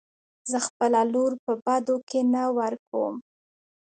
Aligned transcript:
زه 0.51 0.57
خپله 0.67 1.01
لور 1.13 1.31
په 1.43 1.53
بدو 1.65 1.95
کې 2.09 2.19
نه 2.33 2.43
ورکم. 2.57 3.13